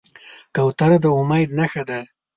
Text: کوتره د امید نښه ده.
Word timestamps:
کوتره 0.55 0.97
د 1.03 1.05
امید 1.19 1.49
نښه 1.59 1.83
ده. 1.89 1.99